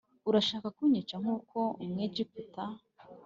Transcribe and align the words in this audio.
Urashaka 0.29 0.67
kunyica 0.77 1.15
nk’ 1.21 1.27
uko 1.37 1.59
umwegiputa 1.83 2.63